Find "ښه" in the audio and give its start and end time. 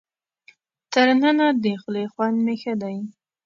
2.61-2.73